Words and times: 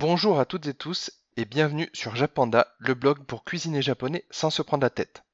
Bonjour 0.00 0.38
à 0.38 0.44
toutes 0.44 0.68
et 0.68 0.74
tous 0.74 1.10
et 1.36 1.44
bienvenue 1.44 1.90
sur 1.92 2.14
Japanda, 2.14 2.72
le 2.78 2.94
blog 2.94 3.24
pour 3.24 3.42
cuisiner 3.42 3.82
japonais 3.82 4.24
sans 4.30 4.48
se 4.48 4.62
prendre 4.62 4.84
la 4.84 4.90
tête. 4.90 5.24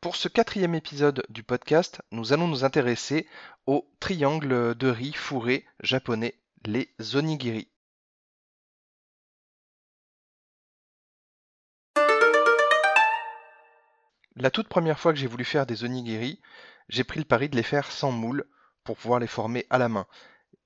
Pour 0.00 0.16
ce 0.16 0.26
quatrième 0.28 0.74
épisode 0.74 1.22
du 1.28 1.42
podcast, 1.42 2.00
nous 2.10 2.32
allons 2.32 2.48
nous 2.48 2.64
intéresser 2.64 3.28
au 3.66 3.86
triangle 4.00 4.74
de 4.74 4.88
riz 4.88 5.12
fourré 5.12 5.66
japonais, 5.82 6.40
les 6.64 6.88
onigiri. 7.14 7.68
La 14.34 14.50
toute 14.50 14.68
première 14.68 14.98
fois 14.98 15.12
que 15.12 15.18
j'ai 15.18 15.26
voulu 15.26 15.44
faire 15.44 15.66
des 15.66 15.84
onigiri, 15.84 16.40
j'ai 16.88 17.04
pris 17.04 17.18
le 17.18 17.26
pari 17.26 17.50
de 17.50 17.56
les 17.56 17.62
faire 17.62 17.92
sans 17.92 18.12
moule 18.12 18.46
pour 18.82 18.96
pouvoir 18.96 19.20
les 19.20 19.26
former 19.26 19.66
à 19.68 19.76
la 19.76 19.90
main. 19.90 20.06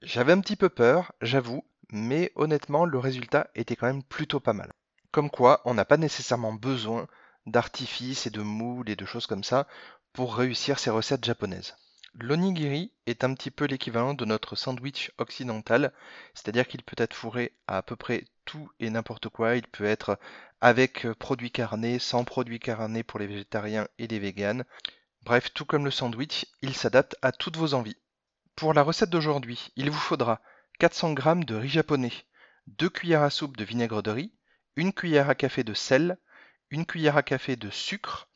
J'avais 0.02 0.32
un 0.32 0.40
petit 0.40 0.54
peu 0.54 0.68
peur, 0.68 1.12
j'avoue, 1.20 1.64
mais 1.90 2.32
honnêtement, 2.34 2.84
le 2.84 2.98
résultat 2.98 3.50
était 3.54 3.76
quand 3.76 3.86
même 3.86 4.02
plutôt 4.02 4.40
pas 4.40 4.52
mal. 4.52 4.72
Comme 5.10 5.30
quoi, 5.30 5.60
on 5.64 5.74
n'a 5.74 5.84
pas 5.84 5.96
nécessairement 5.96 6.52
besoin 6.52 7.06
d'artifices 7.46 8.26
et 8.26 8.30
de 8.30 8.42
moules 8.42 8.90
et 8.90 8.96
de 8.96 9.06
choses 9.06 9.26
comme 9.26 9.44
ça 9.44 9.66
pour 10.12 10.36
réussir 10.36 10.78
ces 10.78 10.90
recettes 10.90 11.24
japonaises. 11.24 11.74
L'onigiri 12.14 12.92
est 13.06 13.24
un 13.24 13.34
petit 13.34 13.50
peu 13.50 13.64
l'équivalent 13.64 14.14
de 14.14 14.24
notre 14.24 14.54
sandwich 14.54 15.10
occidental, 15.18 15.92
c'est-à-dire 16.32 16.68
qu'il 16.68 16.82
peut 16.84 16.94
être 16.98 17.14
fourré 17.14 17.52
à 17.66 17.82
peu 17.82 17.96
près 17.96 18.24
tout 18.44 18.70
et 18.78 18.88
n'importe 18.88 19.28
quoi. 19.28 19.56
Il 19.56 19.66
peut 19.66 19.84
être 19.84 20.18
avec 20.60 21.08
produits 21.14 21.50
carnés, 21.50 21.98
sans 21.98 22.24
produits 22.24 22.60
carnés 22.60 23.02
pour 23.02 23.18
les 23.18 23.26
végétariens 23.26 23.88
et 23.98 24.06
les 24.06 24.20
véganes. 24.20 24.64
Bref, 25.22 25.52
tout 25.52 25.64
comme 25.64 25.84
le 25.84 25.90
sandwich, 25.90 26.46
il 26.62 26.74
s'adapte 26.74 27.16
à 27.20 27.32
toutes 27.32 27.56
vos 27.56 27.74
envies. 27.74 27.96
Pour 28.54 28.74
la 28.74 28.82
recette 28.82 29.10
d'aujourd'hui, 29.10 29.72
il 29.74 29.90
vous 29.90 29.98
faudra 29.98 30.40
400 30.80 31.14
g 31.14 31.44
de 31.46 31.54
riz 31.54 31.68
japonais, 31.68 32.12
2 32.66 32.90
cuillères 32.90 33.22
à 33.22 33.30
soupe 33.30 33.56
de 33.56 33.62
vinaigre 33.62 34.02
de 34.02 34.10
riz, 34.10 34.32
une 34.74 34.92
cuillère 34.92 35.30
à 35.30 35.36
café 35.36 35.62
de 35.62 35.72
sel, 35.72 36.18
une 36.68 36.84
cuillère 36.84 37.16
à 37.16 37.22
café 37.22 37.54
de 37.54 37.70
sucre, 37.70 38.28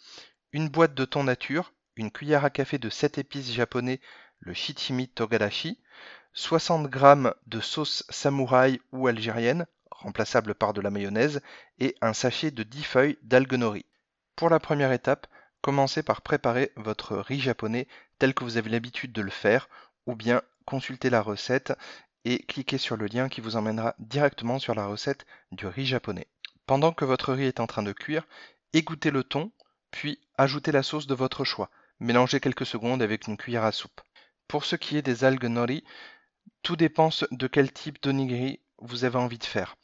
une 0.52 0.68
boîte 0.68 0.94
de 0.94 1.04
thon 1.04 1.24
nature, 1.24 1.72
une 1.96 2.12
cuillère 2.12 2.44
à 2.44 2.50
café 2.50 2.78
de 2.78 2.90
7 2.90 3.18
épices 3.18 3.52
japonais, 3.52 4.00
le 4.38 4.54
shichimi 4.54 5.08
togarashi, 5.08 5.80
60 6.32 6.94
g 6.94 7.30
de 7.48 7.60
sauce 7.60 8.04
samouraï 8.08 8.80
ou 8.92 9.08
algérienne, 9.08 9.66
remplaçable 9.90 10.54
par 10.54 10.72
de 10.74 10.80
la 10.80 10.90
mayonnaise, 10.90 11.40
et 11.80 11.96
un 12.00 12.12
sachet 12.12 12.52
de 12.52 12.62
10 12.62 12.84
feuilles 12.84 13.18
d'algues 13.22 13.54
nori. 13.54 13.84
Pour 14.36 14.48
la 14.48 14.60
première 14.60 14.92
étape, 14.92 15.26
commencez 15.60 16.04
par 16.04 16.22
préparer 16.22 16.70
votre 16.76 17.16
riz 17.16 17.40
japonais 17.40 17.88
tel 18.20 18.32
que 18.32 18.44
vous 18.44 18.58
avez 18.58 18.70
l'habitude 18.70 19.12
de 19.12 19.22
le 19.22 19.30
faire, 19.30 19.68
ou 20.06 20.14
bien 20.14 20.40
consultez 20.66 21.10
la 21.10 21.20
recette 21.20 21.72
et 22.28 22.40
cliquez 22.40 22.76
sur 22.76 22.98
le 22.98 23.06
lien 23.06 23.30
qui 23.30 23.40
vous 23.40 23.56
emmènera 23.56 23.94
directement 23.98 24.58
sur 24.58 24.74
la 24.74 24.84
recette 24.84 25.24
du 25.50 25.66
riz 25.66 25.86
japonais. 25.86 26.26
Pendant 26.66 26.92
que 26.92 27.06
votre 27.06 27.32
riz 27.32 27.46
est 27.46 27.58
en 27.58 27.66
train 27.66 27.82
de 27.82 27.92
cuire, 27.92 28.26
égouttez 28.74 29.10
le 29.10 29.24
thon, 29.24 29.50
puis 29.90 30.20
ajoutez 30.36 30.70
la 30.70 30.82
sauce 30.82 31.06
de 31.06 31.14
votre 31.14 31.44
choix. 31.44 31.70
Mélangez 32.00 32.38
quelques 32.38 32.66
secondes 32.66 33.00
avec 33.00 33.28
une 33.28 33.38
cuillère 33.38 33.64
à 33.64 33.72
soupe. 33.72 34.02
Pour 34.46 34.66
ce 34.66 34.76
qui 34.76 34.98
est 34.98 35.02
des 35.02 35.24
algues 35.24 35.46
nori, 35.46 35.84
tout 36.62 36.76
dépend 36.76 37.08
de 37.30 37.46
quel 37.46 37.72
type 37.72 38.02
d'onigiri 38.02 38.60
vous 38.76 39.04
avez 39.04 39.16
envie 39.16 39.38
de 39.38 39.44
faire. 39.44 39.76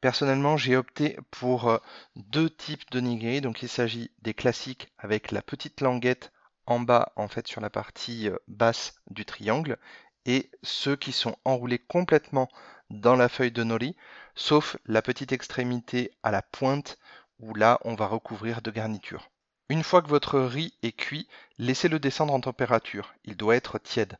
Personnellement, 0.00 0.56
j'ai 0.56 0.76
opté 0.76 1.16
pour 1.30 1.68
euh, 1.68 1.78
deux 2.16 2.50
types 2.50 2.90
d'onigiri. 2.90 3.40
Donc, 3.40 3.62
il 3.62 3.68
s'agit 3.68 4.10
des 4.22 4.34
classiques 4.34 4.92
avec 4.98 5.30
la 5.30 5.40
petite 5.40 5.80
languette 5.80 6.32
en 6.66 6.80
bas, 6.80 7.12
en 7.14 7.28
fait, 7.28 7.46
sur 7.46 7.60
la 7.60 7.70
partie 7.70 8.28
euh, 8.28 8.36
basse 8.48 8.96
du 9.08 9.24
triangle, 9.24 9.78
et 10.26 10.50
ceux 10.62 10.96
qui 10.96 11.12
sont 11.12 11.36
enroulés 11.44 11.78
complètement 11.78 12.48
dans 12.90 13.16
la 13.16 13.28
feuille 13.28 13.52
de 13.52 13.64
nori, 13.64 13.96
sauf 14.34 14.76
la 14.84 15.00
petite 15.00 15.32
extrémité 15.32 16.12
à 16.22 16.30
la 16.30 16.42
pointe 16.42 16.98
où 17.38 17.54
là, 17.54 17.78
on 17.84 17.94
va 17.94 18.06
recouvrir 18.06 18.60
de 18.60 18.70
garniture. 18.70 19.30
Une 19.68 19.82
fois 19.82 20.02
que 20.02 20.08
votre 20.08 20.38
riz 20.38 20.74
est 20.82 20.92
cuit, 20.92 21.28
laissez-le 21.58 21.98
descendre 21.98 22.34
en 22.34 22.40
température. 22.40 23.14
Il 23.24 23.36
doit 23.36 23.56
être 23.56 23.78
tiède. 23.78 24.18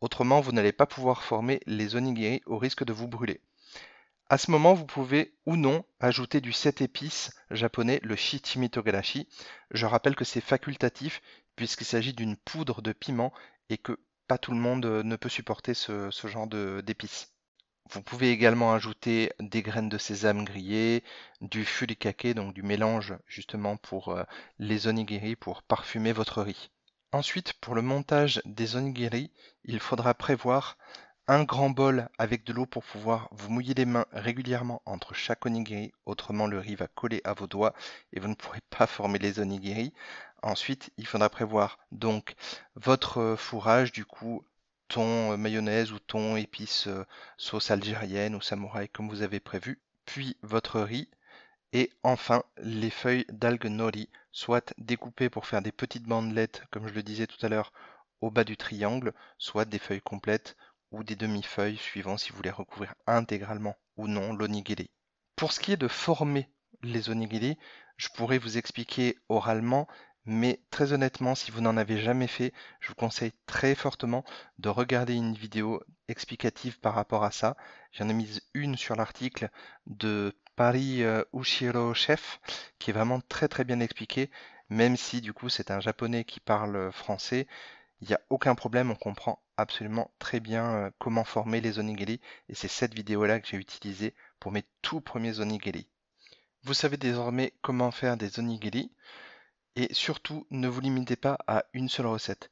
Autrement, 0.00 0.40
vous 0.40 0.52
n'allez 0.52 0.72
pas 0.72 0.86
pouvoir 0.86 1.22
former 1.22 1.60
les 1.66 1.96
onigiri 1.96 2.42
au 2.46 2.58
risque 2.58 2.84
de 2.84 2.92
vous 2.92 3.08
brûler. 3.08 3.40
À 4.28 4.38
ce 4.38 4.50
moment, 4.50 4.74
vous 4.74 4.84
pouvez 4.84 5.34
ou 5.46 5.56
non 5.56 5.84
ajouter 6.00 6.40
du 6.40 6.52
7 6.52 6.82
épices 6.82 7.32
japonais, 7.50 8.00
le 8.02 8.14
shichimi 8.14 8.68
togarashi. 8.70 9.28
Je 9.70 9.86
rappelle 9.86 10.16
que 10.16 10.24
c'est 10.24 10.40
facultatif 10.40 11.22
puisqu'il 11.56 11.86
s'agit 11.86 12.12
d'une 12.12 12.36
poudre 12.36 12.82
de 12.82 12.92
piment 12.92 13.32
et 13.70 13.78
que 13.78 13.98
pas 14.28 14.38
tout 14.38 14.52
le 14.52 14.58
monde 14.58 14.84
ne 14.84 15.16
peut 15.16 15.28
supporter 15.28 15.74
ce, 15.74 16.10
genre 16.24 16.46
d'épices. 16.46 17.32
Vous 17.90 18.02
pouvez 18.02 18.30
également 18.30 18.74
ajouter 18.74 19.32
des 19.40 19.62
graines 19.62 19.88
de 19.88 19.96
sésame 19.96 20.44
grillées, 20.44 21.02
du 21.40 21.64
furikake, 21.64 22.34
donc 22.34 22.52
du 22.52 22.62
mélange 22.62 23.14
justement 23.26 23.78
pour 23.78 24.08
euh, 24.10 24.24
les 24.58 24.86
onigiri 24.86 25.36
pour 25.36 25.62
parfumer 25.62 26.12
votre 26.12 26.42
riz. 26.42 26.70
Ensuite, 27.12 27.54
pour 27.54 27.74
le 27.74 27.80
montage 27.80 28.42
des 28.44 28.76
onigiri, 28.76 29.30
il 29.64 29.80
faudra 29.80 30.12
prévoir 30.12 30.76
un 31.28 31.44
grand 31.44 31.68
bol 31.68 32.08
avec 32.16 32.44
de 32.44 32.54
l'eau 32.54 32.64
pour 32.64 32.82
pouvoir 32.82 33.28
vous 33.32 33.50
mouiller 33.50 33.74
les 33.74 33.84
mains 33.84 34.06
régulièrement 34.12 34.80
entre 34.86 35.12
chaque 35.12 35.44
onigiri, 35.44 35.92
autrement 36.06 36.46
le 36.46 36.58
riz 36.58 36.74
va 36.74 36.88
coller 36.88 37.20
à 37.24 37.34
vos 37.34 37.46
doigts 37.46 37.74
et 38.14 38.20
vous 38.20 38.28
ne 38.28 38.34
pourrez 38.34 38.62
pas 38.70 38.86
former 38.86 39.18
les 39.18 39.38
onigiri. 39.38 39.92
Ensuite, 40.42 40.90
il 40.96 41.06
faudra 41.06 41.28
prévoir 41.28 41.78
donc 41.92 42.34
votre 42.76 43.36
fourrage 43.38 43.92
du 43.92 44.06
coup 44.06 44.42
thon, 44.88 45.32
euh, 45.32 45.36
mayonnaise 45.36 45.92
ou 45.92 45.98
thon, 45.98 46.36
épices, 46.36 46.86
euh, 46.86 47.04
sauce 47.36 47.70
algérienne 47.70 48.34
ou 48.34 48.40
samouraï 48.40 48.88
comme 48.88 49.10
vous 49.10 49.20
avez 49.22 49.38
prévu, 49.38 49.80
puis 50.06 50.38
votre 50.42 50.80
riz, 50.80 51.08
et 51.74 51.90
enfin 52.02 52.42
les 52.62 52.90
feuilles 52.90 53.26
d'algues 53.28 53.66
nori, 53.66 54.08
soit 54.32 54.72
découpées 54.78 55.28
pour 55.28 55.46
faire 55.46 55.60
des 55.60 55.72
petites 55.72 56.04
bandelettes, 56.04 56.62
comme 56.70 56.88
je 56.88 56.94
le 56.94 57.02
disais 57.02 57.26
tout 57.26 57.44
à 57.44 57.50
l'heure, 57.50 57.72
au 58.22 58.30
bas 58.30 58.44
du 58.44 58.56
triangle, 58.56 59.12
soit 59.38 59.66
des 59.66 59.78
feuilles 59.78 60.00
complètes 60.00 60.56
ou 60.90 61.04
des 61.04 61.16
demi-feuilles, 61.16 61.76
suivant 61.76 62.16
si 62.16 62.30
vous 62.30 62.36
voulez 62.36 62.50
recouvrir 62.50 62.94
intégralement 63.06 63.76
ou 63.96 64.08
non 64.08 64.32
l'onigiri. 64.32 64.90
Pour 65.36 65.52
ce 65.52 65.60
qui 65.60 65.72
est 65.72 65.76
de 65.76 65.88
former 65.88 66.48
les 66.82 67.10
onigiri, 67.10 67.58
je 67.96 68.08
pourrais 68.14 68.38
vous 68.38 68.58
expliquer 68.58 69.18
oralement, 69.28 69.88
mais 70.24 70.60
très 70.70 70.92
honnêtement, 70.92 71.34
si 71.34 71.50
vous 71.50 71.60
n'en 71.60 71.76
avez 71.76 71.98
jamais 71.98 72.26
fait, 72.26 72.52
je 72.80 72.88
vous 72.88 72.94
conseille 72.94 73.32
très 73.46 73.74
fortement 73.74 74.24
de 74.58 74.68
regarder 74.68 75.14
une 75.14 75.34
vidéo 75.34 75.82
explicative 76.08 76.78
par 76.80 76.94
rapport 76.94 77.24
à 77.24 77.30
ça. 77.30 77.56
J'en 77.92 78.08
ai 78.08 78.14
mis 78.14 78.40
une 78.54 78.76
sur 78.76 78.94
l'article 78.94 79.50
de 79.86 80.36
Paris 80.54 81.02
euh, 81.02 81.22
Ushiro 81.32 81.94
Chef, 81.94 82.40
qui 82.78 82.90
est 82.90 82.94
vraiment 82.94 83.20
très 83.20 83.48
très 83.48 83.64
bien 83.64 83.80
expliqué, 83.80 84.30
même 84.68 84.96
si 84.96 85.20
du 85.20 85.32
coup 85.32 85.48
c'est 85.48 85.70
un 85.70 85.80
japonais 85.80 86.24
qui 86.24 86.40
parle 86.40 86.92
français. 86.92 87.46
Il 88.00 88.08
n'y 88.08 88.14
a 88.14 88.20
aucun 88.30 88.54
problème, 88.54 88.90
on 88.90 88.94
comprend 88.94 89.42
absolument 89.56 90.10
très 90.18 90.40
bien 90.40 90.64
euh, 90.74 90.90
comment 90.98 91.24
former 91.24 91.60
les 91.60 91.78
onigiri, 91.78 92.20
et 92.48 92.54
c'est 92.54 92.68
cette 92.68 92.94
vidéo-là 92.94 93.40
que 93.40 93.48
j'ai 93.48 93.56
utilisée 93.56 94.14
pour 94.38 94.52
mes 94.52 94.64
tout 94.82 95.00
premiers 95.00 95.40
onigiri. 95.40 95.88
Vous 96.64 96.74
savez 96.74 96.96
désormais 96.96 97.54
comment 97.62 97.90
faire 97.90 98.16
des 98.16 98.38
onigiri. 98.38 98.90
Et 99.76 99.92
surtout, 99.94 100.46
ne 100.50 100.68
vous 100.68 100.80
limitez 100.80 101.16
pas 101.16 101.38
à 101.46 101.64
une 101.72 101.88
seule 101.88 102.06
recette. 102.06 102.50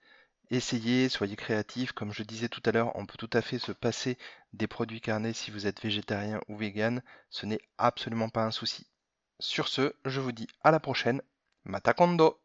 Essayez, 0.51 1.09
soyez 1.09 1.35
créatif. 1.35 1.93
Comme 1.93 2.13
je 2.13 2.23
disais 2.23 2.49
tout 2.49 2.63
à 2.65 2.71
l'heure, 2.71 2.95
on 2.95 3.05
peut 3.05 3.19
tout 3.19 3.31
à 3.33 3.43
fait 3.43 3.59
se 3.59 3.73
passer 3.73 4.17
des 4.53 4.69
produits 4.69 5.01
carnés 5.01 5.33
si 5.33 5.51
vous 5.51 5.67
êtes 5.67 5.83
végétarien 5.83 6.41
ou 6.49 6.57
vegan. 6.57 7.03
Ce 7.31 7.47
n'est 7.47 7.61
absolument 7.79 8.29
pas 8.29 8.45
un 8.45 8.53
souci. 8.53 8.87
Sur 9.41 9.67
ce, 9.69 9.95
je 10.05 10.21
vous 10.21 10.33
dis 10.33 10.47
à 10.63 10.71
la 10.71 10.79
prochaine. 10.79 11.21
Matakondo 11.65 12.41